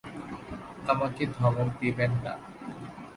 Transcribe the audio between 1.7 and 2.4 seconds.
দিবেন না।